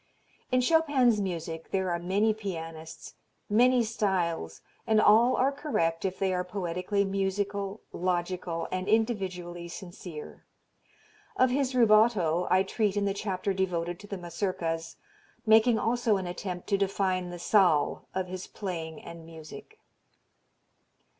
[0.51, 3.13] In Chopin's music there are many pianists,
[3.51, 10.43] many styles and all are correct if they are poetically musical, logical and individually sincere.
[11.37, 14.95] Of his rubato I treat in the chapter devoted to the Mazurkas,
[15.45, 19.77] making also an attempt to define the "zal" of his playing and music.